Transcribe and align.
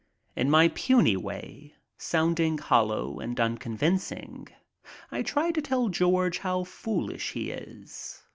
In 0.35 0.49
my 0.49 0.69
puny 0.69 1.15
way, 1.15 1.75
sounding 1.95 2.57
hollow 2.57 3.19
and 3.19 3.39
unconvincing, 3.39 4.47
I 5.11 5.21
try 5.21 5.51
to 5.51 5.61
tell 5.61 5.89
George 5.89 6.39
how 6.39 6.63
foolish 6.63 7.33
he 7.33 7.51
is. 7.51 8.23